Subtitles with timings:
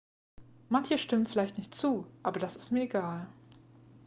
[0.69, 3.27] """manche stimmen vielleicht nicht zu aber das ist mir egal.""